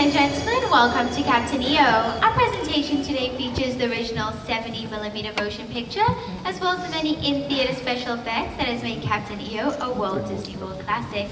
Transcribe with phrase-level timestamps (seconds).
[0.00, 1.78] and gentlemen, welcome to Captain EO.
[1.78, 6.06] Our presentation today features the original 70mm motion picture,
[6.46, 10.26] as well as the many in-theater special effects that has made Captain EO a Walt
[10.26, 11.28] Disney World classic.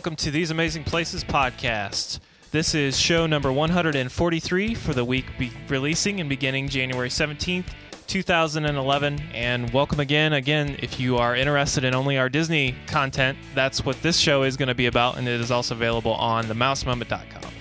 [0.00, 2.20] Welcome to These Amazing Places podcast.
[2.52, 7.66] This is show number 143 for the week be- releasing and beginning January 17th,
[8.06, 9.20] 2011.
[9.34, 10.32] And welcome again.
[10.32, 14.56] Again, if you are interested in only our Disney content, that's what this show is
[14.56, 17.52] going to be about, and it is also available on themousemoment.com.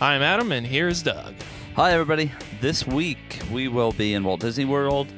[0.00, 1.34] I'm Adam, and here's Doug.
[1.74, 2.30] Hi, everybody.
[2.60, 5.12] This week we will be in Walt Disney World,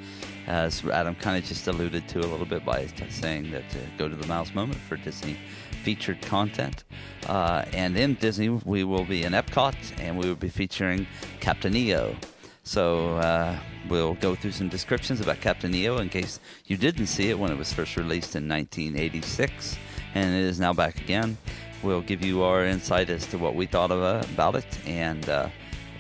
[0.47, 4.09] as Adam kind of just alluded to a little bit by saying that uh, go
[4.09, 5.37] to the Mouse Moment for Disney
[5.83, 6.85] featured content.
[7.27, 11.07] Uh, and in Disney, we will be in Epcot, and we will be featuring
[11.41, 12.17] Captain EO.
[12.63, 17.31] So uh, we'll go through some descriptions about Captain EO in case you didn't see
[17.31, 19.77] it when it was first released in 1986,
[20.15, 21.37] and it is now back again.
[21.83, 25.27] We'll give you our insight as to what we thought of, uh, about it, and
[25.29, 25.49] uh,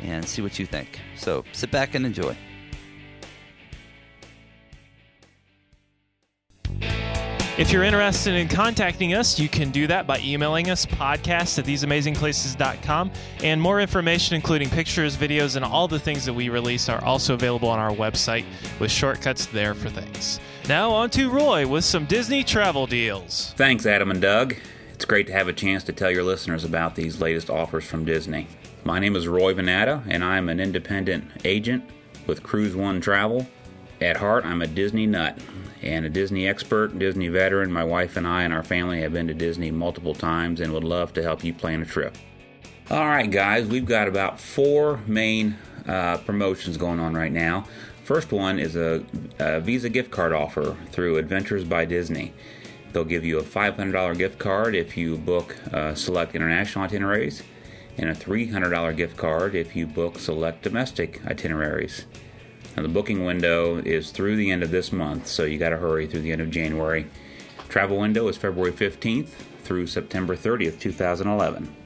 [0.00, 1.00] and see what you think.
[1.16, 2.36] So sit back and enjoy.
[7.60, 11.66] If you're interested in contacting us, you can do that by emailing us podcast at
[11.66, 13.10] theseamazingplaces.com.
[13.44, 17.34] And more information, including pictures, videos, and all the things that we release, are also
[17.34, 18.46] available on our website
[18.78, 20.40] with shortcuts there for things.
[20.70, 23.52] Now, on to Roy with some Disney travel deals.
[23.58, 24.56] Thanks, Adam and Doug.
[24.94, 28.06] It's great to have a chance to tell your listeners about these latest offers from
[28.06, 28.48] Disney.
[28.84, 31.84] My name is Roy Vanatta, and I'm an independent agent
[32.26, 33.46] with Cruise One Travel.
[34.00, 35.38] At heart, I'm a Disney nut
[35.82, 37.72] and a Disney expert, Disney veteran.
[37.72, 40.84] My wife and I and our family have been to Disney multiple times and would
[40.84, 42.16] love to help you plan a trip.
[42.90, 47.66] All right, guys, we've got about four main uh, promotions going on right now.
[48.04, 49.04] First one is a,
[49.38, 52.32] a Visa gift card offer through Adventures by Disney.
[52.92, 57.44] They'll give you a $500 gift card if you book uh, select international itineraries,
[57.96, 62.06] and a $300 gift card if you book select domestic itineraries.
[62.76, 65.76] Now, the booking window is through the end of this month, so you got to
[65.76, 67.06] hurry through the end of January.
[67.68, 69.28] Travel window is February 15th
[69.64, 71.76] through September 30th, 2011.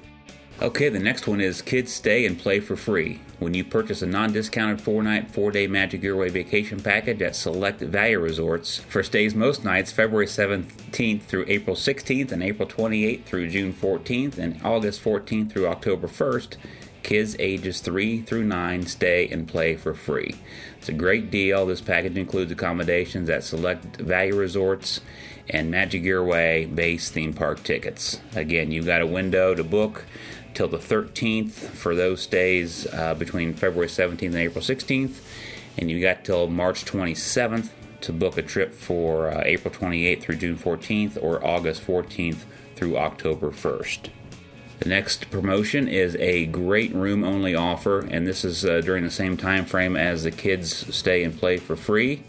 [0.62, 3.20] Okay, the next one is Kids Stay and Play for Free.
[3.40, 7.34] When you purchase a non discounted four night, four day Magic Your vacation package at
[7.34, 13.24] select value resorts for stays most nights February 17th through April 16th and April 28th
[13.24, 16.56] through June 14th and August 14th through October 1st,
[17.04, 20.34] kids ages 3 through 9 stay and play for free.
[20.78, 21.66] It's a great deal.
[21.66, 25.00] This package includes accommodations at select value resorts
[25.48, 28.20] and Magic Your Way base theme park tickets.
[28.34, 30.04] Again, you've got a window to book
[30.54, 35.20] till the 13th for those stays uh, between February 17th and April 16th,
[35.76, 37.68] and you got till March 27th
[38.00, 42.44] to book a trip for uh, April 28th through June 14th or August 14th
[42.76, 44.10] through October 1st.
[44.80, 49.10] The next promotion is a great room only offer, and this is uh, during the
[49.10, 52.22] same time frame as the kids stay and play for free.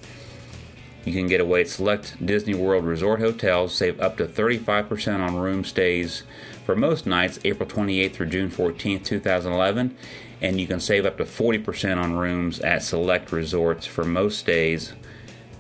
[1.06, 5.36] You can get away at select Disney World resort hotels, save up to 35% on
[5.36, 6.24] room stays
[6.66, 9.96] for most nights, April 28th through June 14th, 2011,
[10.42, 14.94] and you can save up to 40% on rooms at select resorts for most stays,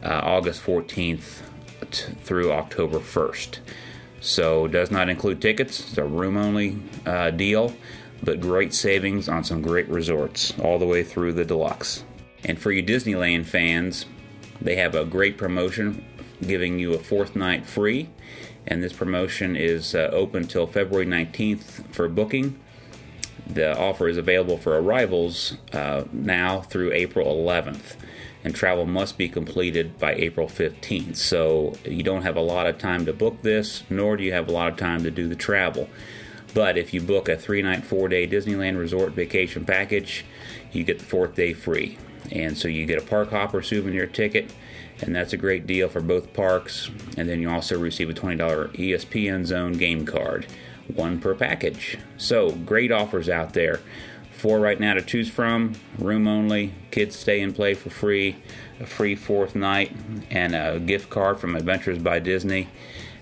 [0.03, 1.41] uh, August 14th
[1.91, 3.59] t- through October 1st.
[4.25, 5.79] So, does not include tickets.
[5.79, 7.75] It's a room only uh, deal,
[8.23, 12.03] but great savings on some great resorts all the way through the deluxe.
[12.43, 14.07] And for you Disneyland fans,
[14.59, 16.03] they have a great promotion
[16.41, 18.09] giving you a fourth night free.
[18.65, 22.59] And this promotion is uh, open till February 19th for booking.
[23.45, 27.95] The offer is available for arrivals uh, now through April 11th
[28.45, 31.16] and travel must be completed by April 15th.
[31.17, 34.47] So you don't have a lot of time to book this, nor do you have
[34.47, 35.90] a lot of time to do the travel.
[36.53, 40.25] But if you book a three night, four day Disneyland resort vacation package,
[40.72, 41.97] you get the fourth day free.
[42.31, 44.53] And so you get a park hopper souvenir ticket,
[45.02, 46.91] and that's a great deal for both parks.
[47.17, 48.37] And then you also receive a $20
[48.75, 50.46] ESPN Zone game card,
[50.93, 51.97] one per package.
[52.17, 53.81] So great offers out there
[54.45, 55.73] four right now to choose from.
[55.97, 56.71] Room only.
[56.91, 58.35] Kids stay and play for free.
[58.79, 59.91] A free fourth night
[60.29, 62.67] and a gift card from adventures by disney.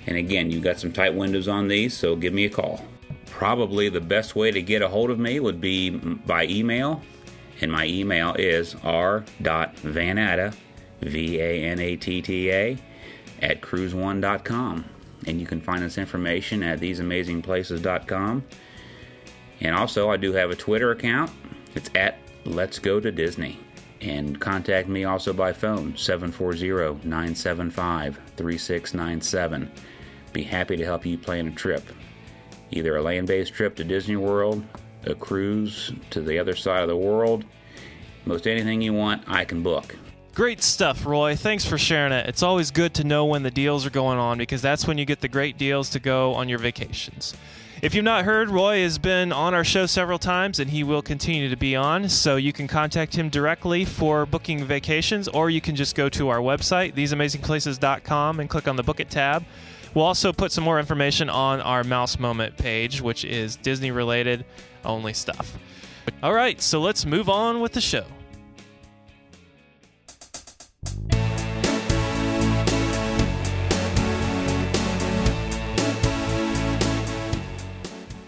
[0.06, 2.84] And again you've got some tight windows on these so give me a call.
[3.28, 7.02] Probably the best way to get a hold of me would be by email.
[7.62, 10.54] And my email is r.vanatta
[11.04, 12.78] V A N A T T A,
[13.42, 14.84] at cruise1.com.
[15.26, 18.44] And you can find this information at theseamazingplaces.com.
[19.62, 21.32] And also, I do have a Twitter account.
[21.76, 23.60] It's at Let's Go to Disney.
[24.02, 29.72] And contact me also by phone, 740 975 3697.
[30.34, 31.84] Be happy to help you plan a trip.
[32.72, 34.64] Either a land based trip to Disney World,
[35.06, 37.46] a cruise to the other side of the world,
[38.26, 39.96] most anything you want, I can book.
[40.34, 41.36] Great stuff, Roy.
[41.36, 42.28] Thanks for sharing it.
[42.28, 45.06] It's always good to know when the deals are going on because that's when you
[45.06, 47.36] get the great deals to go on your vacations.
[47.84, 51.02] If you've not heard, Roy has been on our show several times and he will
[51.02, 52.08] continue to be on.
[52.08, 56.30] So you can contact him directly for booking vacations or you can just go to
[56.30, 59.44] our website, theseamazingplaces.com, and click on the Book It tab.
[59.94, 64.46] We'll also put some more information on our Mouse Moment page, which is Disney related
[64.86, 65.58] only stuff.
[66.24, 68.06] All right, so let's move on with the show.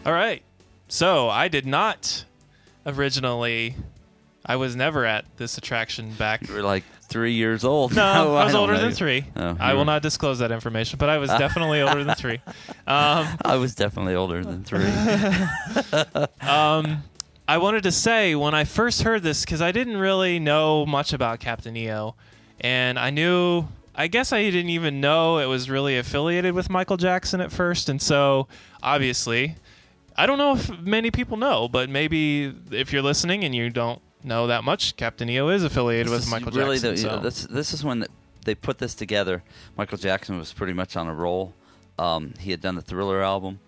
[0.06, 0.44] All right.
[0.88, 2.26] So I did not
[2.86, 3.76] originally.
[4.46, 6.48] I was never at this attraction back.
[6.48, 7.96] You were like three years old.
[7.96, 8.04] No,
[8.36, 8.82] I was don't older know.
[8.82, 9.26] than three.
[9.36, 12.40] Oh, I will not disclose that information, but I was definitely older than three.
[12.86, 14.86] Um, I was definitely older than three.
[16.42, 17.04] um,
[17.48, 21.14] I wanted to say when I first heard this because I didn't really know much
[21.14, 22.16] about Captain EO,
[22.62, 23.66] and I knew.
[23.98, 27.88] I guess I didn't even know it was really affiliated with Michael Jackson at first,
[27.88, 28.50] and so
[28.84, 29.56] obviously,
[30.18, 34.02] I don't know if many people know, but maybe if you're listening and you don't
[34.24, 36.96] know that much, Captain EO is affiliated This with is Michael really Jackson.
[36.96, 38.06] The, you know, so- this this is when
[38.46, 39.44] they put this together.
[39.78, 41.54] Michael Jackson was pretty much on a roll.
[41.98, 43.60] Um, he had done the Thriller album,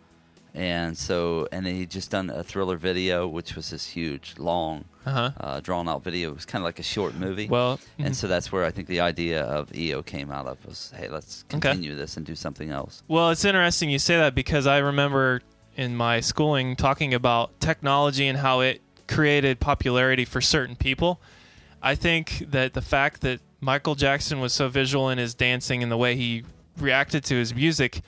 [0.54, 5.32] and so and he just done a Thriller video, which was this huge, long, uh-huh.
[5.40, 6.30] uh, drawn out video.
[6.30, 7.48] It was kind of like a short movie.
[7.48, 8.06] Well, mhm.
[8.08, 11.08] and so that's where I think the idea of EO came out of was, hey,
[11.10, 11.60] let's Okay.
[11.60, 13.04] continue this and do something else.
[13.08, 15.42] Well, it's interesting you say that because I remember
[15.78, 21.22] in my schooling talking about technology and how it created popularity for certain people.
[21.82, 25.92] I think that the fact that Michael Jackson was so visual in his dancing and
[25.92, 26.44] the way he
[26.78, 28.02] reacted to his music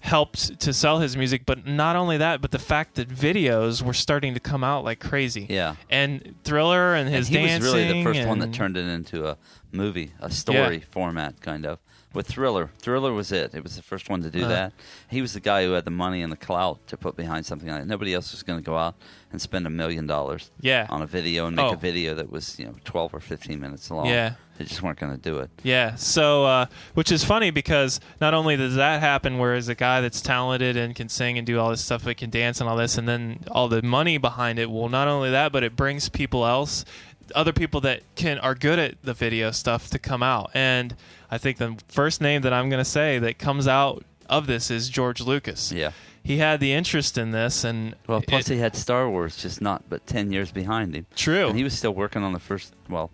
[0.00, 3.92] helped to sell his music, but not only that, but the fact that videos were
[3.92, 5.46] starting to come out like crazy.
[5.48, 5.76] Yeah.
[5.90, 8.86] And Thriller and his and he dancing was really the first one that turned it
[8.86, 9.36] into a
[9.72, 11.78] movie, a story format, kind of.
[12.12, 13.54] With Thriller, Thriller was it.
[13.54, 14.48] It was the first one to do Uh-huh.
[14.48, 14.72] that.
[15.08, 17.68] He was the guy who had the money and the clout to put behind something
[17.68, 17.86] like that.
[17.86, 18.96] Nobody else was going to go out
[19.30, 20.86] and spend a million dollars Yeah.
[20.90, 21.74] on a video and make Oh.
[21.74, 24.06] a video that was you know twelve or fifteen minutes long.
[24.06, 24.32] Yeah.
[24.58, 25.48] they just weren't going to do it.
[25.62, 25.94] Yeah.
[25.94, 30.20] So, uh, which is funny because not only does that happen, whereas a guy that's
[30.20, 32.98] talented and can sing and do all this stuff, but can dance and all this,
[32.98, 34.70] and then all the money behind it.
[34.70, 36.84] Well, not only that, but it brings people else,
[37.34, 40.50] other people that can are good at the video stuff to come out.
[40.52, 40.94] And
[41.30, 44.70] I think the first name that I'm going to say that comes out of this
[44.70, 45.70] is George Lucas.
[45.72, 45.92] Yeah.
[46.22, 49.60] He had the interest in this, and Well, plus it- he had Star Wars, just
[49.62, 51.06] not but ten years behind him.
[51.16, 51.48] true.
[51.48, 53.10] And he was still working on the first, well,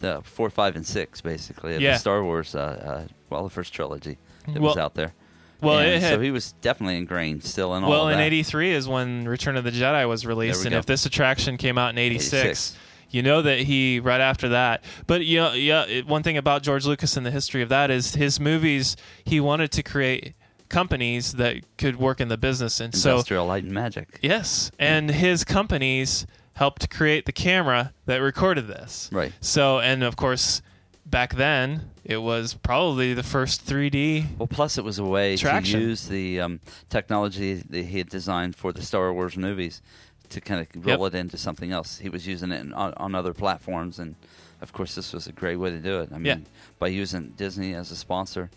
[0.00, 1.92] the four, five, and six, basically, of Yeah.
[1.92, 2.54] the Star Wars.
[2.54, 5.12] Uh, uh, well, the first trilogy that Well- was out there.
[5.60, 8.88] well, had, so he was definitely ingrained still in all well, of in '83 is
[8.88, 10.78] when Return of the Jedi was released, and go.
[10.78, 12.76] if this attraction came out in '86, 86.
[13.10, 14.84] You know that he right after that.
[15.06, 17.90] But you know, yeah, it, one thing about George Lucas and the history of that
[17.90, 18.96] is his movies.
[19.24, 20.34] He wanted to create
[20.68, 24.18] companies that could work in the business, and so Industrial Light and Magic.
[24.22, 29.08] yes, and his companies helped create the camera that recorded this.
[29.12, 29.32] Right.
[29.40, 30.60] So, and of course,
[31.06, 34.38] back then it was probably the first 3D.
[34.38, 35.78] Well, plus it was a way Traction.
[35.80, 36.60] to use the um,
[36.90, 39.82] technology that he had designed for the Star Wars movies
[40.30, 41.14] to kind of roll Yep.
[41.14, 41.98] it into something else.
[41.98, 44.14] He was using it in, on, on other platforms, and
[44.60, 46.10] of course, this was a great way to do it.
[46.12, 46.36] I mean, Yeah.
[46.78, 48.50] by using Disney as a sponsor,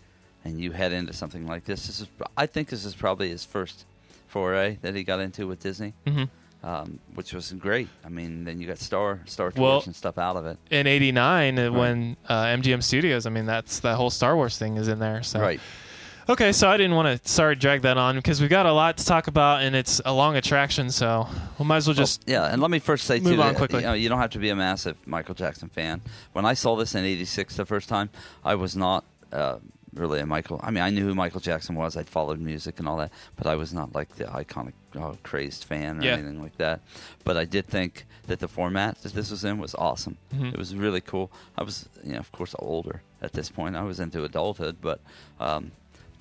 [0.44, 1.86] and you head into something like this.
[1.86, 3.84] This is, I think, this is probably his first
[4.28, 5.94] foray that he got into with Disney.
[6.06, 6.24] hmm
[6.64, 7.88] um, which was great.
[8.04, 10.58] I mean, then you got Star Star Tours Well- and stuff out of it.
[10.70, 14.76] In '89, uh when uh, MGM Studios, I mean, that's that whole Star Wars thing
[14.76, 15.24] is in there.
[15.24, 15.60] So Right.
[16.28, 18.96] Okay, so I didn't want to sorry drag that on because we've got a lot
[18.98, 21.26] to talk about and it's a long attraction, so
[21.58, 23.56] we might as well just yeah, and let me first say move too, on that,
[23.56, 23.80] quickly.
[23.80, 26.00] You, know, you don't have to be a massive Michael Jackson fan.
[26.32, 28.08] When I saw this in '86 the first time,
[28.44, 29.58] I was not uh,
[29.94, 30.60] really a Michael.
[30.62, 31.96] I mean, I knew who Michael Jackson was.
[31.96, 35.64] I'd followed music and all that, but I was not like the iconic, uh, crazed
[35.64, 36.12] fan or Yeah.
[36.12, 36.80] anything like that.
[37.24, 40.18] But I did think that the format that this was in was awesome.
[40.32, 40.52] Mhm.
[40.52, 41.32] It was really cool.
[41.58, 43.74] I was, you know, of course, older at this point.
[43.74, 45.00] I was into adulthood, but
[45.40, 45.72] um,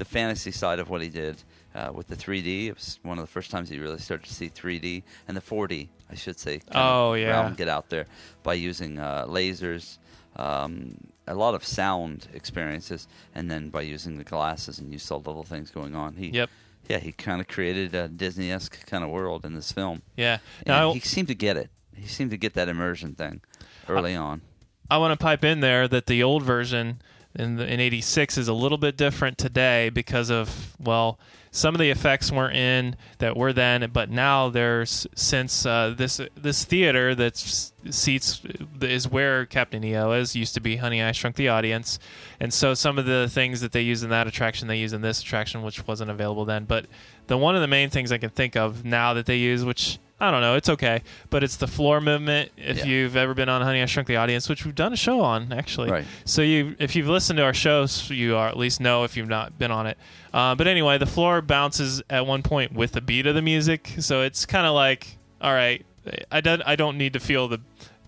[0.02, 1.36] the fantasy side of what he did
[1.76, 4.34] uh, with the 3D, it was one of the first times you really started to
[4.34, 6.62] see 3D and the 4D, I should say.
[6.74, 7.30] Oh yeah.
[7.30, 8.08] realm get out there
[8.42, 10.00] by using uh, lasers
[10.38, 15.18] um, a lot of sound experiences, and then by using the glasses and you saw
[15.18, 16.50] little things going on, he Yep.
[16.90, 20.02] yeah he kind of created a Disney esque kind of world in this film.
[20.18, 20.40] Yeah.
[20.66, 21.70] And Now, he seemed to get it.
[21.96, 23.42] He seemed to get that immersion thing
[23.88, 24.42] early on.
[24.90, 27.04] I want to pipe in there that the old version
[27.36, 31.20] in the, in '86 is a little bit different today because of well,
[31.52, 36.22] some of the effects weren't in that were then, but now there's since uh, this
[36.36, 38.42] this theater that seats
[38.82, 42.00] is where Captain EO is used to be Honey I Shrunk the Audience,
[42.40, 45.02] and so some of the things that they use in that attraction they use in
[45.02, 46.66] this attraction, which wasn't available then.
[46.66, 46.86] But
[47.28, 50.00] the one of the main things I can think of now that they use, which
[50.22, 51.02] I don't know, it's okay,
[51.32, 52.52] but it's the floor movement.
[52.56, 52.86] If Yeah.
[52.86, 55.52] you've ever been on Honey I Shrunk the Audience, which we've done a show on
[55.52, 56.06] actually, Right.
[56.26, 59.28] so you, if you've listened to our shows, you are at least know if you've
[59.28, 59.98] not been on it.
[60.34, 63.94] Uh, but anyway, the floor bounces at one point with the beat of the music,
[64.00, 65.84] so it's kind of like, all right,
[66.32, 67.60] I don't, I don't need to feel the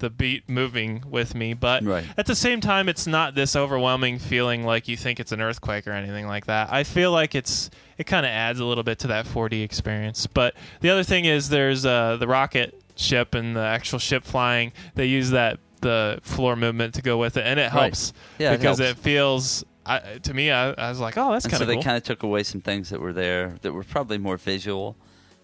[0.03, 2.03] the beat moving with me, but Right.
[2.17, 5.87] at the same time, it's not this overwhelming feeling like you think it's an earthquake
[5.87, 6.67] or anything like that.
[6.73, 10.27] I feel like it's it kind of adds a little bit to that 4D experience.
[10.27, 14.73] But the other thing is there's uh, the rocket ship and the actual ship flying.
[14.95, 17.71] They use that the floor movement to go with it, and it Right.
[17.71, 18.91] helps Yeah, it because helps.
[18.99, 19.63] it feels.
[19.85, 21.83] I, to me, I, I was like, oh, that's kind so of they cool.
[21.83, 24.95] kind of took away some things that were there that were probably more visual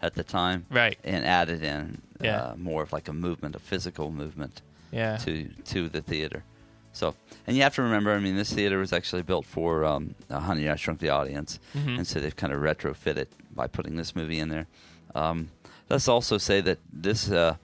[0.01, 0.97] at the time, right?
[1.03, 2.41] and added in Yeah.
[2.41, 5.17] uh, more of like a movement, a physical movement Yeah.
[5.17, 6.43] to to the theater.
[6.91, 7.15] So,
[7.45, 10.39] and you have to remember, I mean, this theater was actually built for um, uh,
[10.39, 11.97] Honey I Shrunk the Audience, Mhm.
[11.99, 14.67] and so they've kind of retrofitted by putting this movie in there.
[15.15, 15.49] Um,
[15.89, 17.55] let's also say that this uh,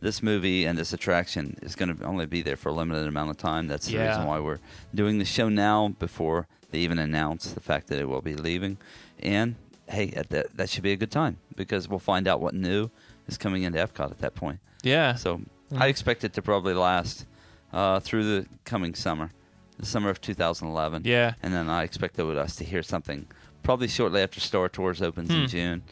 [0.00, 3.30] this movie and this attraction is going to only be there for a limited amount
[3.30, 3.68] of time.
[3.68, 4.08] That's the Yeah.
[4.08, 4.58] reason why we're
[4.92, 8.78] doing the show now before they even announce the fact that it will be leaving.
[9.22, 9.54] And
[9.88, 12.90] hey, that that should be a good time because we'll find out what new
[13.28, 14.58] is coming into Epcot at that point.
[14.82, 15.14] Yeah.
[15.14, 15.38] So
[15.72, 15.80] Mhm.
[15.80, 17.26] I expect it to probably last
[17.72, 19.30] uh, through the coming summer,
[19.78, 21.02] the summer of 2011.
[21.06, 21.34] Yeah.
[21.42, 23.26] And then I expect us to hear something
[23.62, 25.36] probably shortly after Star Tours opens Hmm.
[25.36, 25.82] in June.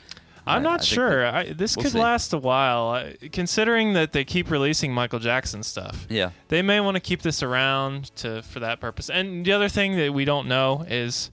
[0.46, 1.20] I'm I- not think sure.
[1.22, 1.98] that- I, this we'll could see.
[1.98, 6.06] last a while, I, considering that they keep releasing Michael Jackson stuff.
[6.10, 6.30] yeah.
[6.48, 9.08] They may want to keep this around to for that purpose.
[9.08, 11.30] And the other thing that we don't know is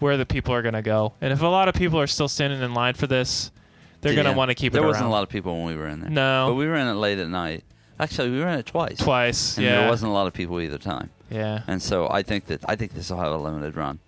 [0.00, 1.12] where the people are going to go.
[1.20, 3.50] And if a lot of people are still standing in line for this,
[4.00, 5.10] they're going to want to keep There it There wasn't around.
[5.12, 6.10] a lot of people when we were in there.
[6.10, 6.46] No.
[6.48, 7.64] But we were in it late at night.
[7.98, 8.96] Actually, we were in it twice.
[8.98, 9.80] Twice, And yeah.
[9.82, 11.10] there wasn't a lot of people either time.
[11.30, 11.62] Yeah.
[11.66, 13.98] And so I think that I think this will have a limited run.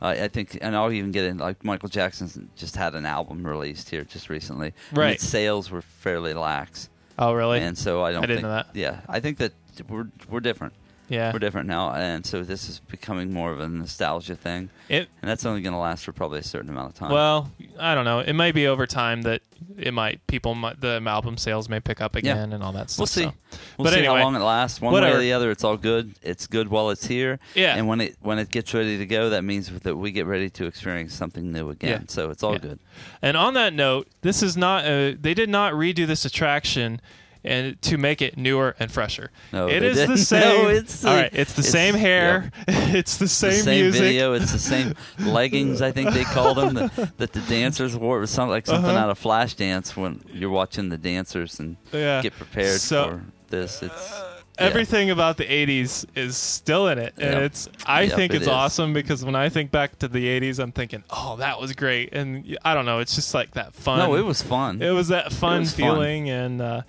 [0.00, 1.36] I I think, and I'll even get in.
[1.38, 4.72] Like Michael Jackson just had an album released here just recently.
[4.88, 5.14] and Right.
[5.14, 7.60] its sales were fairly lax, Oh, really?
[7.60, 8.24] and so I don't.
[8.24, 8.66] I didn't think, know that.
[8.74, 9.52] Yeah, I think that
[9.88, 10.72] we're we're different.
[11.08, 11.32] Yeah.
[11.32, 15.30] We're different now, and so this is becoming more of a nostalgia thing, It and
[15.30, 17.10] that's only going to last for probably a certain amount of time.
[17.12, 18.20] well, I don't know.
[18.20, 19.42] It might be over time that
[19.78, 22.98] it might people might, the album sales may pick up again and all that stuff.
[23.00, 23.22] We'll see.
[23.24, 23.32] so.
[23.78, 24.80] We'll But see anyway, how long it lasts.
[24.80, 26.14] One way or the other, it's all good.
[26.22, 27.38] It's good while it's here.
[27.54, 27.76] Yeah.
[27.76, 30.50] And when it when it gets ready to go, that means that we get ready
[30.50, 32.02] to experience something new again.
[32.02, 32.06] Yeah.
[32.08, 32.58] So it's all Yeah.
[32.58, 32.80] good.
[33.22, 37.00] And on that note, this is not a, they did not redo this attraction
[37.44, 39.30] and to make it newer and fresher.
[39.52, 40.40] No, it is the same.
[40.40, 41.30] No, it's the- right.
[41.32, 42.50] It's the it's- same hair.
[42.68, 44.00] it's the same, the same music.
[44.02, 44.32] video.
[44.32, 45.82] It's the same leggings.
[45.82, 48.18] I think they called them that, that the dancers wore.
[48.18, 48.98] It was something like something Uh-huh.
[49.04, 52.22] out of Flashdance when you're watching the dancers and Yeah.
[52.22, 53.82] get prepared So- for this.
[53.82, 54.28] It's yeah.
[54.56, 57.42] Everything about the '80s is still in it, and Yep.
[57.42, 57.68] it's.
[57.86, 58.48] I Yep, think it's is.
[58.48, 62.12] awesome because when I think back to the '80s, I'm thinking, "Oh, that was great,"
[62.12, 63.00] and I don't know.
[63.00, 63.98] It's just like that fun.
[63.98, 64.80] No, it was fun.
[64.80, 65.76] It was that fun was fun.
[65.84, 66.82] feeling, and uh,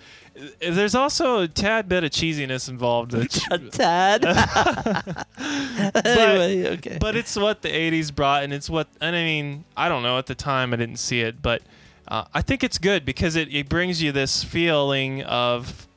[0.60, 3.13] there's also a tad bit of cheesiness involved.
[3.51, 4.25] A tad.
[6.06, 6.98] anyway, okay.
[7.00, 10.18] but it's what the 80s brought and it's what and i mean i don't know
[10.18, 11.62] at the time i didn't see it but
[12.08, 15.88] uh, i think it's good because it, it brings you this feeling of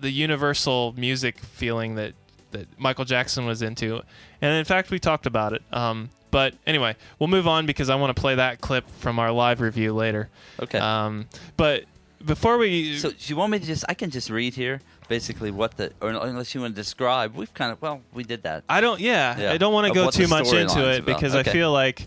[0.00, 2.14] the universal music feeling that,
[2.50, 4.00] that michael jackson was into
[4.40, 7.94] and in fact we talked about it um, but anyway we'll move on because i
[7.94, 10.28] want to play that clip from our live review later
[10.60, 10.78] okay.
[10.78, 11.84] um, but
[12.24, 13.84] before we So, do you want me to just?
[13.88, 17.34] I can just read here, basically what the, or unless you want to describe.
[17.34, 18.64] We've kind of, well, we did that.
[18.68, 19.00] I don't.
[19.00, 21.06] Yeah, Yeah, I don't want to go too much into it about.
[21.06, 21.50] because Okay.
[21.50, 22.06] I feel like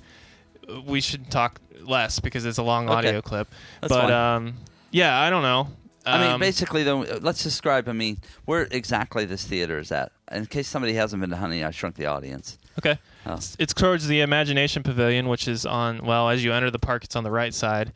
[0.85, 2.95] we should talk less because it's a long Okay.
[2.97, 3.47] audio clip.
[3.81, 4.11] That's but fine.
[4.11, 4.53] um,
[4.91, 5.67] yeah, I don't know.
[6.05, 7.87] I mean, Um, basically, though, let's describe.
[7.87, 11.63] I mean, where exactly this theater is at, in case somebody hasn't been to Honey,
[11.63, 12.57] I Shrunk the Audience.
[12.77, 12.99] okay.
[13.25, 13.35] Oh.
[13.35, 16.05] It's, it's towards the Imagination Pavilion, which is on.
[16.05, 17.93] Well, as you enter the park, it's on the right side.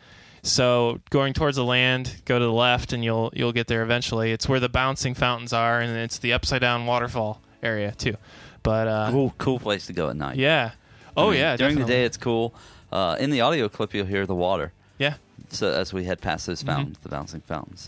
[0.47, 4.31] So going towards the land, go to the left, and you'll you'll get there eventually.
[4.31, 8.15] It's where the bouncing fountains are, and it's the upside down waterfall area too.
[8.63, 10.37] But uh, Cool, cool place to go at night.
[10.37, 10.71] yeah.
[11.15, 11.55] I Oh mean, yeah.
[11.57, 12.53] During the day, it's cool.
[12.91, 14.71] Uh, in the audio clip, you'll hear the water.
[14.99, 15.15] Yeah.
[15.49, 16.67] So as we head past those Mm-hmm.
[16.67, 17.81] fountains, the bouncing fountains.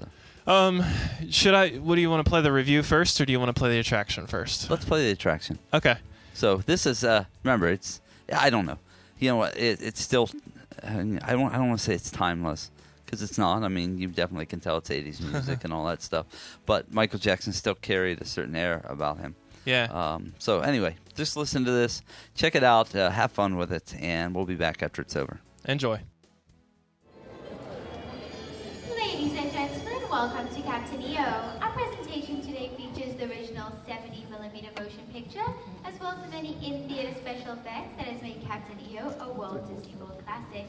[0.46, 0.52] So.
[0.52, 0.84] Um,
[1.30, 1.70] should I?
[1.78, 3.70] What do you want to play the review first, or do you want to play
[3.70, 4.70] the attraction first?
[4.70, 5.60] Let's play the attraction.
[5.74, 5.96] Okay.
[6.34, 8.02] So this is uh remember it's
[8.34, 8.78] I don't know.
[9.20, 9.58] You know what?
[9.58, 10.30] It, it's still
[10.84, 12.72] I don't I don't want to say it's timeless
[13.06, 13.64] because it's not.
[13.64, 16.28] I mean, you definitely can tell it's 80s music and all that stuff.
[16.66, 19.36] But Michael Jackson still carried a certain air about him.
[19.66, 19.86] Yeah.
[19.92, 22.02] Um, so anyway, just listen to this,
[22.36, 25.42] check it out, uh, have fun with it, and we'll be back after it's over.
[25.66, 26.02] Enjoy.
[30.10, 31.20] Welcome to Captain EO.
[31.62, 35.46] Our presentation today features the original 70mm motion picture,
[35.86, 39.70] as well as the many in-theater special effects that has made Captain EO a Walt
[39.70, 40.66] Disney World classic.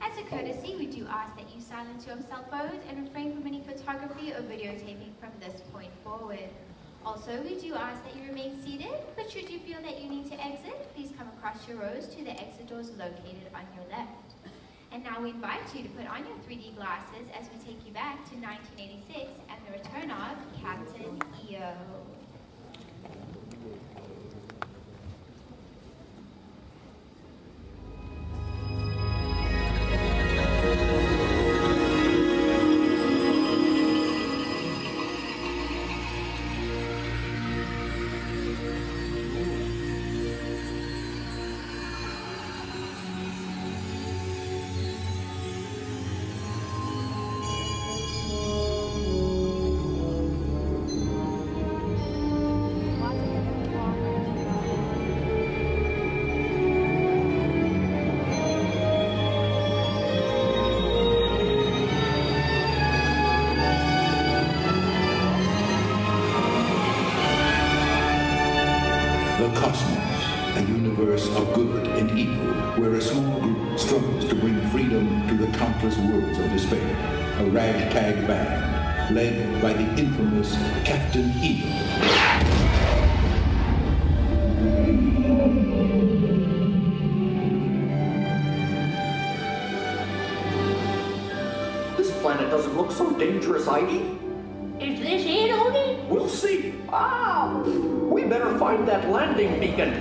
[0.00, 3.44] As a courtesy, we do ask that you silence your cell phones and refrain from
[3.44, 6.48] any photography or videotaping from this point forward.
[7.04, 10.30] Also, we do ask that you remain seated, but should you feel that you need
[10.30, 14.25] to exit, please come across your rows to the exit doors located on your left.
[14.96, 17.92] And now we invite you to put on your 3D glasses as we take you
[17.92, 22.05] back to 1986 and the return of Captain EO.
[69.46, 74.60] The cosmos, a universe of good and evil, where a small group struggles to bring
[74.70, 77.36] freedom to the countless worlds of despair.
[77.38, 80.52] A ragtag band, led by the infamous
[80.84, 81.68] Captain EO.
[91.96, 94.15] This planet doesn't look so dangerous, Heidi.
[96.08, 96.74] We'll see.
[96.92, 97.62] Oh!
[98.10, 99.92] We better find that landing beacon.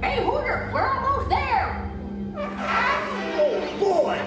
[0.00, 1.90] Hey, Hooter, we're almost there!
[2.36, 4.18] Oh, boy!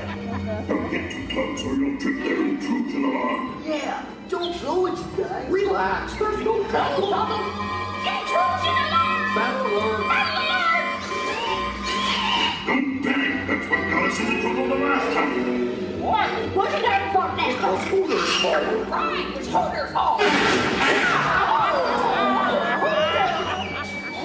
[0.67, 3.63] Don't get too close or you'll trip their intrusion alarm.
[3.65, 5.49] Yeah, don't slow it, you guys.
[5.49, 7.52] Relax, there's no trouble.
[18.43, 19.07] Hooter's fault.
[19.07, 20.19] Right, it's Hooter's fault!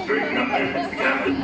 [0.03, 0.97] Straighten up there, Mr.
[0.97, 1.35] Captain.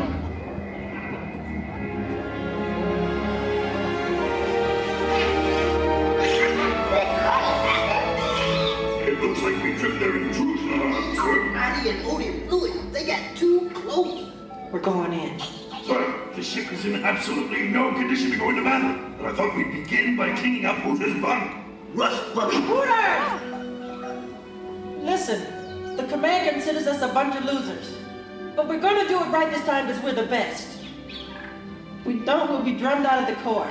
[9.08, 11.46] It looks like we tripped their intrusion alarm, sir.
[11.54, 12.92] Maddie and Odie blew it.
[12.92, 14.34] They got too close.
[14.74, 15.40] We're going in.
[15.86, 19.02] Sir, the ship is in absolutely no condition to go into battle.
[19.18, 21.65] But I thought we'd begin by cleaning up Hooter's bunk.
[21.96, 22.58] Russ, buddy.
[25.04, 27.96] Listen, the command considers us a bunch of losers.
[28.56, 30.68] But we're gonna do it right this time because we're the best.
[32.06, 33.70] We don't, we'll be drummed out of the court.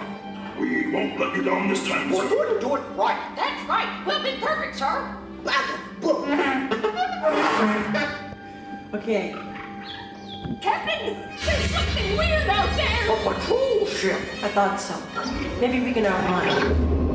[0.59, 2.35] We won't let you down this time, We're sir.
[2.35, 3.19] going to do it right.
[3.37, 3.89] That's right.
[4.07, 5.17] We'll be perfect, sir.
[8.95, 9.35] Okay,
[10.63, 13.13] Captain, there's something weird out there.
[13.13, 14.19] A patrol ship.
[14.43, 14.95] I thought so.
[15.61, 17.14] Maybe we can outrun it.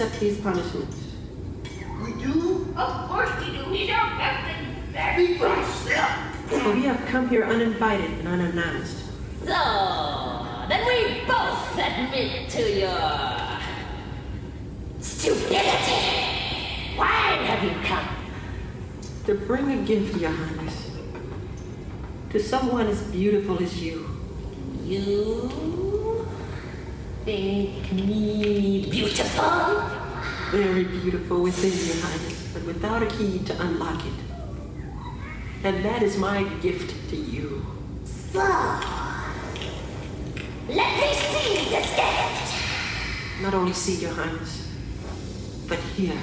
[0.00, 0.88] accept his punishment.
[2.02, 2.72] We do?
[2.74, 3.64] Of course we do.
[3.64, 5.14] He's our captain.
[5.14, 8.96] Speak for we have come here uninvited and unannounced.
[9.40, 13.58] So, then we both admit to your
[15.00, 16.00] stupidity.
[16.96, 18.08] Why have you come?
[19.26, 20.90] To bring a gift, Your Highness.
[22.30, 24.06] To someone as beautiful as you.
[27.30, 29.82] Make me beautiful.
[30.50, 34.12] Very beautiful within, Your Highness, but without a key to unlock it.
[35.62, 37.64] And that is my gift to you.
[38.32, 38.40] So,
[40.68, 43.42] let me see this gift.
[43.42, 44.66] Not only see, Your Highness,
[45.68, 46.18] but hear.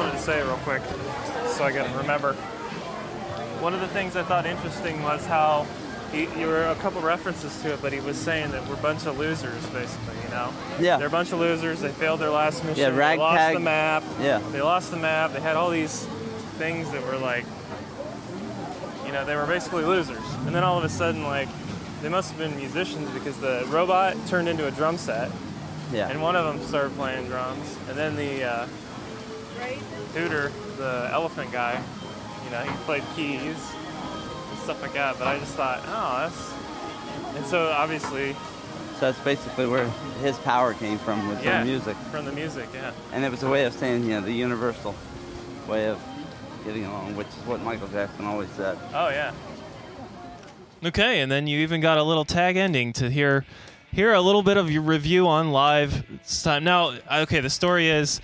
[0.00, 0.82] Wanted to say it real quick
[1.48, 2.32] so I can remember.
[3.60, 5.66] One of the things I thought interesting was how
[6.10, 8.78] he, you were a couple references to it, but he was saying that we're a
[8.78, 10.54] bunch of losers, basically, you know?
[10.80, 10.96] Yeah.
[10.96, 11.80] They're a bunch of losers.
[11.80, 12.78] They failed their last mission.
[12.78, 14.02] Yeah, They lost the map.
[14.20, 14.38] Yeah.
[14.52, 15.34] They lost the map.
[15.34, 16.06] They had all these
[16.56, 17.44] things that were like,
[19.04, 20.24] you know, they were basically losers.
[20.46, 21.48] And then all of a sudden, like,
[22.00, 25.30] they must have been musicians because the robot turned into a drum set.
[25.92, 26.08] Yeah.
[26.08, 27.76] And one of them started playing drums.
[27.90, 28.66] And then the uh,
[30.14, 31.82] Hooter, the elephant guy,
[32.44, 35.18] you know, he played keys and stuff like that.
[35.18, 37.36] But I just thought, oh, that's.
[37.36, 38.34] And so obviously,
[39.00, 39.88] So that's basically where
[40.20, 41.96] his power came from with yeah, the music.
[42.10, 42.92] From the music, yeah.
[43.14, 44.94] And it was a way of saying, you know, the universal
[45.66, 45.98] way of
[46.66, 48.76] getting along, which is what Michael Jackson always said.
[48.92, 49.32] Oh yeah.
[50.84, 53.46] Okay, and then you even got a little tag ending to hear
[53.90, 56.04] hear a little bit of your review on live
[56.42, 56.64] time.
[56.64, 58.20] Now, okay, the story is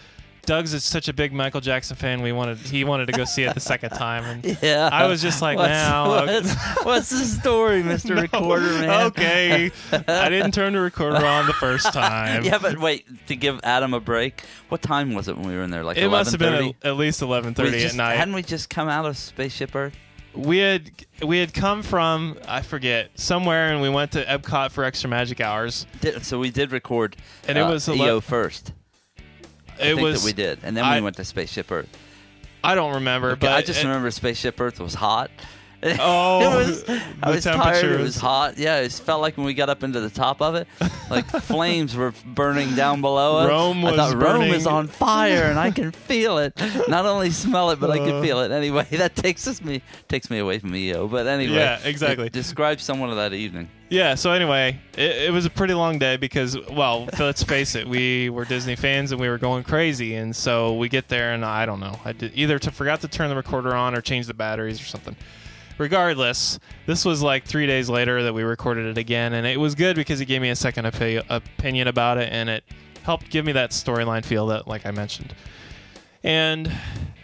[0.47, 2.23] Doug's is such a big Michael Jackson fan.
[2.23, 4.89] We wanted he wanted to go see it the second time, and Yeah.
[4.93, 8.21] I was just like, What's- now, what's- what's the story, Mr.
[8.21, 9.07] Recorder Man?
[9.09, 12.45] Okay, I didn't turn the recorder on the first time.
[12.45, 15.63] yeah, but wait, to give Adam a break, what time was it when we were
[15.63, 15.85] in there?
[15.85, 18.17] Like it must have been at, at least eleven thirty We at just- night.
[18.17, 19.95] Hadn't we just come out of Spaceship Earth?
[20.35, 20.91] we had
[21.25, 25.41] we had come from I forget somewhere, and we went to Epcot for extra magic
[25.41, 25.87] hours.
[26.03, 27.17] Did, so we did record
[27.49, 28.73] And it uh, was ele- EO first.
[29.79, 31.89] I It think was that we did, and then I- we went to Spaceship Earth.
[32.65, 35.31] I don't remember, Okay, but I just it- remember Spaceship Earth was hot.
[36.01, 37.85] Oh, it was, I the was tired.
[37.85, 38.59] It was hot.
[38.59, 40.67] Yeah, it felt like when we got up into the top of it,
[41.11, 43.49] like flames were burning down below us.
[43.49, 46.55] Rome I was thought Rome is on fire, and I can feel it.
[46.89, 48.07] Not only smell it, but I Uh.
[48.07, 48.51] can feel it.
[48.51, 51.07] Anyway, that takes us me takes me away from EO.
[51.09, 52.31] But anyway, Yeah, exactly.
[52.31, 53.69] Describe someone of that evening.
[53.89, 54.17] Yeah.
[54.17, 58.31] So anyway, it, it was a pretty long day because, well, let's face it, we
[58.31, 61.67] were Disney fans and we were going crazy, and so we get there and I
[61.67, 64.35] don't know, I did, either to forgot to turn the recorder on or change the
[64.35, 65.15] batteries or something.
[65.79, 69.75] Regardless, this was like three days later that we recorded it again, and it was
[69.75, 72.65] good because it gave me a second opi- opinion about it, and it
[73.03, 75.35] helped give me that storyline feel that, like I mentioned.
[76.25, 76.73] And,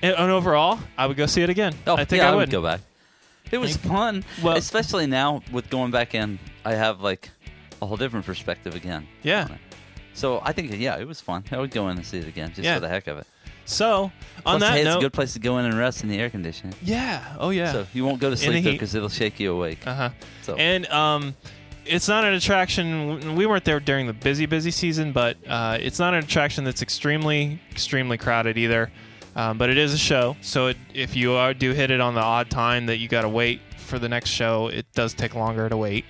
[0.02, 1.74] and overall, I would go see it again.
[1.86, 2.80] Oh, I think yeah, I I would would go back.
[3.50, 6.38] It was fun, Well- especially now with going back in.
[6.64, 7.30] I have like
[7.80, 9.08] a whole different perspective again.
[9.22, 9.44] Yeah.
[9.44, 9.58] on it.
[10.14, 11.42] So I think yeah, it was fun.
[11.50, 12.74] I would go in and see it again just Yeah.
[12.74, 13.26] for the heck of it.
[13.64, 14.12] So,
[14.44, 16.08] on Plus, that hey, it's note, a good place to go in and rest in
[16.08, 16.74] the air conditioning.
[16.82, 17.36] Yeah.
[17.38, 17.72] Oh yeah.
[17.72, 18.72] So you won't go to sleep heat.
[18.72, 19.86] because it'll shake you awake.
[19.86, 20.10] Uh huh.
[20.42, 21.34] So And um,
[21.86, 23.36] it's not an attraction.
[23.36, 26.82] We weren't there during the busy, busy season, but uh, it's not an attraction that's
[26.82, 28.90] extremely, extremely crowded either.
[29.34, 32.14] Um, but it is a show, so it, if you are, do hit it on
[32.14, 35.34] the odd time that you got to wait for the next show, it does take
[35.34, 36.04] longer to wait.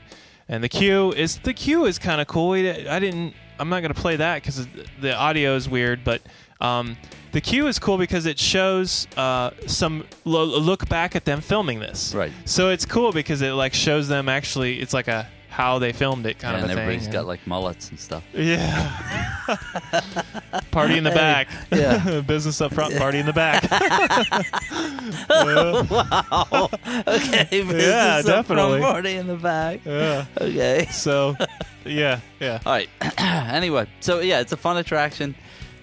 [0.49, 2.53] And the queue is the queue is kind of cool.
[2.53, 3.35] I didn't.
[3.61, 4.67] I'm not gonna play that because
[5.01, 6.23] the audio is weird, but.
[6.61, 6.97] Um,
[7.33, 11.81] the queue is cool because it shows uh, some lo- look back at them filming
[11.81, 12.15] this.
[12.15, 12.33] Right.
[12.45, 14.81] So it's cool because it like shows them actually.
[14.81, 16.83] It's like a how they filmed it kind yeah, of and thing.
[16.83, 18.25] everybody's got like mullets and stuff.
[18.33, 19.39] yeah.
[20.71, 21.49] party in the back.
[21.71, 22.21] yeah.
[22.27, 23.71] Business up front, party in the back.
[25.31, 26.71] wow.
[27.07, 27.49] Okay.
[27.53, 28.81] yeah, up front, definitely.
[28.81, 29.81] Party in the back.
[29.85, 30.25] Yeah.
[30.41, 30.89] Okay.
[30.91, 31.37] So,
[31.85, 32.61] yeah, yeah.
[32.65, 32.89] All right.
[33.19, 35.35] anyway, so yeah, it's a fun attraction.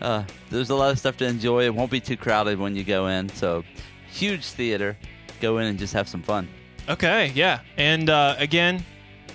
[0.02, 1.66] Uh, there's a lot of stuff to enjoy.
[1.66, 3.30] It won't be too crowded when you go in.
[3.30, 3.64] So,
[4.12, 4.97] huge theater.
[5.41, 6.47] Go in and just have some fun.
[6.88, 7.62] Okay, yeah.
[7.78, 8.84] And uh, again,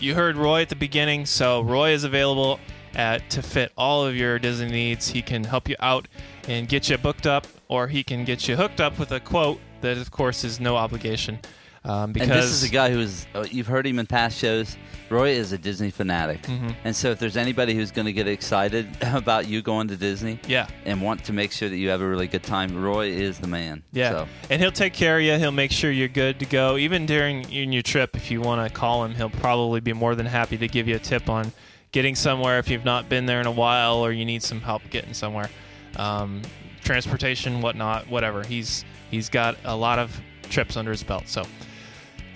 [0.00, 2.58] you heard Roy at the beginning, so Roy is available
[2.94, 5.08] at, to fit all of your Disney needs.
[5.08, 6.08] He can help you out
[6.48, 9.60] and get you booked up, or he can get you hooked up with a quote
[9.80, 11.38] that, of course, is no obligation.
[11.86, 14.76] Um, because and this is a guy who's uh, you've heard him in past shows.
[15.10, 16.74] Roy is a Disney fanatic, Mhm.
[16.82, 20.38] and so if there's anybody who's going to get excited about you going to Disney,
[20.48, 20.66] Yeah.
[20.86, 23.46] and want to make sure that you have a really good time, Roy is the
[23.48, 23.82] man.
[23.92, 25.36] Yeah, So, and he'll take care of you.
[25.36, 26.78] He'll make sure you're good to go.
[26.78, 30.14] Even during in your trip, if you want to call him, he'll probably be more
[30.14, 31.52] than happy to give you a tip on
[31.92, 34.82] getting somewhere if you've not been there in a while or you need some help
[34.90, 35.50] getting somewhere.
[35.96, 36.40] Um,
[36.82, 38.42] transportation, whatnot, whatever.
[38.42, 40.18] He's he's got a lot of
[40.48, 41.24] trips under his belt.
[41.28, 41.44] So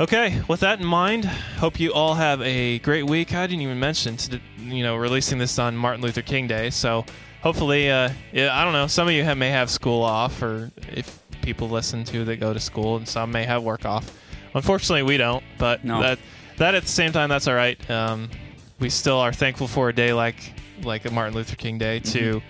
[0.01, 3.35] Okay, with that in mind, hope you all have a great week.
[3.35, 7.05] I didn't even mention, to, you know, releasing this on Martin Luther King Day, so
[7.43, 10.71] hopefully, uh, yeah, I don't know, some of you have, may have school off, or
[10.93, 14.17] if people listen to that go to school, and some may have work off.
[14.55, 16.01] Unfortunately, we don't, but No.
[16.01, 16.19] that
[16.59, 17.79] that at the same time, that's all right.
[17.91, 18.31] Um,
[18.79, 20.37] we still are thankful for a day like
[20.83, 22.41] like a Martin Luther King Day to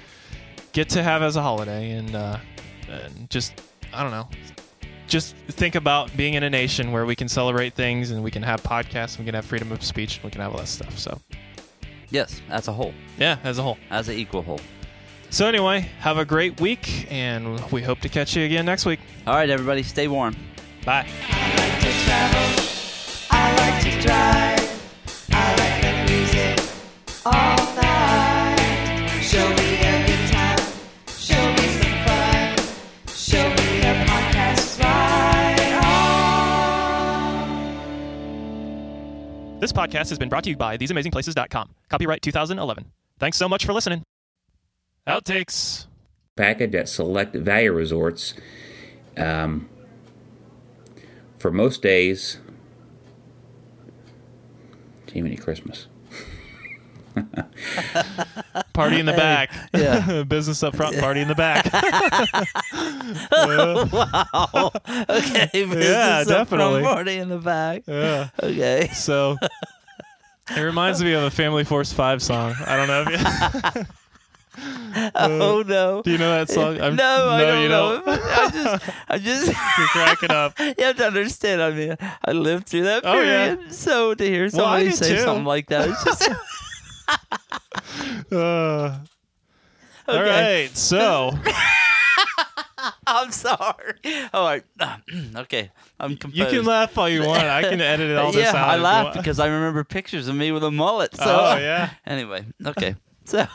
[0.73, 2.37] get to have as a holiday, and, uh,
[2.91, 4.29] and just I don't know,
[5.09, 8.43] just think about being in a nation where we can celebrate things and we can
[8.43, 10.69] have podcasts, and we can have freedom of speech, and we can have all that
[10.69, 10.99] stuff.
[10.99, 11.21] So
[12.11, 12.95] Yes, as a whole.
[13.19, 13.77] yeah, as a whole.
[13.91, 14.61] As an equal whole.
[15.31, 19.01] So anyway, have a great week, and we hope to catch you again next week.
[19.27, 20.35] All right, everybody, stay warm.
[20.87, 21.07] Bye.
[39.61, 41.75] This podcast has been brought to you by TheseAmazingPlaces.com.
[41.89, 42.93] Copyright 2011.
[43.19, 44.05] Thanks so much for listening.
[45.07, 45.87] Outtakes.
[46.37, 48.35] package at select value resorts
[49.17, 49.69] um,
[51.39, 52.39] for most days.
[55.11, 55.89] Jiminy Christmas.
[58.79, 59.51] Party in the back.
[59.75, 60.23] Yeah.
[60.29, 61.65] Business up front, party in the back.
[63.33, 64.71] wow.
[65.09, 65.51] Okay.
[65.53, 66.83] Yeah, business up front, definitely.
[66.83, 67.83] Party in the back.
[67.89, 68.29] Yeah.
[68.41, 68.89] Okay.
[68.95, 69.37] So
[70.57, 72.55] it reminds me of a Family Force 5 song.
[72.67, 73.85] I don't know if you.
[75.17, 76.03] oh uh, no.
[76.03, 76.81] Do you know that song?
[76.81, 78.03] I'm- no, I no, don't you know.
[78.05, 78.09] don't.
[78.23, 79.47] I just, I just.
[79.47, 80.57] You're cracking up.
[80.61, 81.61] You have to understand.
[81.63, 83.55] I mean, I lived through that Oh, yeah.
[83.57, 85.23] period, so to hear I somebody did say too.
[85.23, 86.31] something like that, it's just.
[88.33, 88.99] Uh,
[90.09, 90.65] Okay.
[90.65, 90.77] right.
[90.77, 91.33] So
[93.07, 93.95] I'm sorry.
[94.33, 94.63] All right.
[95.37, 95.71] okay.
[96.01, 97.43] I'm you can laugh all you want.
[97.43, 98.69] I can edit it all this yeah, out.
[98.71, 101.15] I laugh because I remember pictures of me with a mullet.
[101.15, 101.91] So, Oh, yeah.
[102.07, 102.95] Anyway, okay.
[103.25, 103.47] So,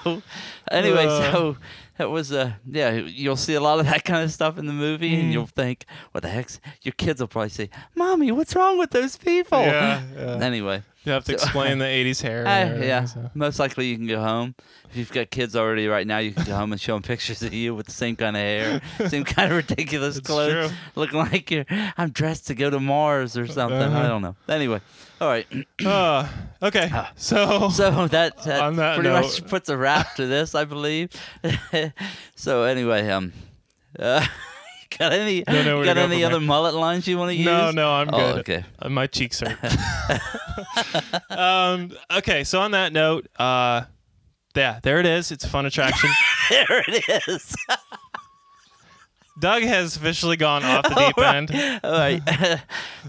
[0.70, 1.32] anyway, Uh.
[1.32, 1.58] so
[1.98, 2.92] that was uh yeah.
[2.92, 5.22] You'll see a lot of that kind of stuff in the movie, Hmm.
[5.22, 8.92] and you'll think, "What the heck's?" Your kids will probably say, "Mommy, what's wrong with
[8.92, 10.38] those people?" Yeah, yeah.
[10.46, 12.48] Anyway, You have to So- explain the 80s hair.
[12.48, 13.30] Uh, yeah, so.
[13.34, 14.56] most likely you can go home.
[14.90, 17.42] If you've got kids already right now, you can go home and show them pictures
[17.42, 20.78] of you with the same kind of hair, same kind of ridiculous It's clothes, true.
[20.96, 21.66] looking like you're
[21.98, 23.76] I'm dressed to go to Mars or something.
[23.80, 24.08] I Uh-huh.
[24.08, 24.36] don't know.
[24.48, 24.82] Anyway,
[25.20, 25.48] all right.
[25.84, 26.28] Uh,
[26.62, 26.92] okay.
[27.16, 31.10] So So that, that, that pretty note- much puts a wrap to this, I believe.
[32.36, 33.34] so anyway, um,
[34.00, 34.26] uh,
[34.98, 37.46] got any Don't know where to got any other mullet lines you want to use?
[37.46, 38.40] No, no, I'm Oh, good.
[38.40, 38.66] okay.
[38.80, 39.58] Uh, my cheeks hurt.
[41.32, 43.84] um, okay, so on that note, uh,
[44.56, 45.32] yeah, there it is.
[45.32, 46.10] It's a fun attraction.
[46.50, 47.56] there it is.
[49.40, 51.80] Doug has officially gone off the deep end.
[51.84, 52.22] All right,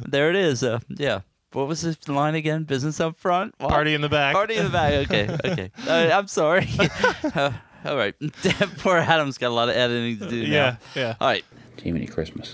[0.06, 0.62] there it is.
[0.62, 1.20] Uh, yeah.
[1.52, 2.64] What was the line again?
[2.64, 3.54] Business up front.
[3.58, 3.70] What?
[3.70, 4.34] Party in the back.
[4.34, 4.92] Party in the back.
[5.08, 5.70] Okay, okay.
[5.86, 6.68] Uh, I'm sorry.
[7.22, 7.52] Uh,
[7.84, 8.14] all right.
[8.78, 10.48] Poor Adam's got a lot of editing to do now.
[10.48, 11.14] Yeah, yeah.
[11.20, 11.44] All right.
[11.82, 12.52] Jiminy Christmas.